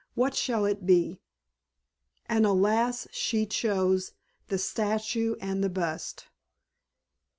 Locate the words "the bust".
5.63-6.25